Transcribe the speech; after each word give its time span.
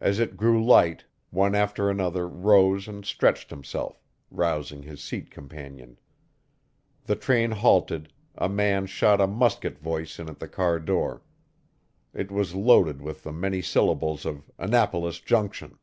As 0.00 0.18
it 0.18 0.38
grew 0.38 0.64
light, 0.64 1.04
one 1.28 1.54
after 1.54 1.90
another 1.90 2.26
rose 2.26 2.88
and 2.88 3.04
stretched 3.04 3.50
himself, 3.50 4.02
rousing 4.30 4.82
his 4.82 5.04
seat 5.04 5.30
companion. 5.30 5.98
The 7.04 7.16
train 7.16 7.50
halted, 7.50 8.14
a 8.34 8.48
man 8.48 8.86
shot 8.86 9.20
a 9.20 9.26
musket 9.26 9.78
voice 9.78 10.18
in 10.18 10.30
at 10.30 10.38
the 10.38 10.48
car 10.48 10.80
door. 10.80 11.22
It 12.14 12.30
was 12.30 12.54
loaded 12.54 13.02
with 13.02 13.24
the 13.24 13.32
many 13.34 13.60
syllables 13.60 14.24
of 14.24 14.50
'Annapolis 14.56 15.20
Junction'. 15.20 15.78